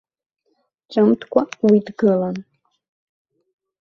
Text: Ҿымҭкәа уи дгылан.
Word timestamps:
Ҿымҭкәа 0.91 1.41
уи 1.67 1.79
дгылан. 1.87 2.37